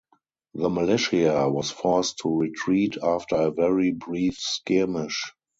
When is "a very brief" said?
3.35-4.39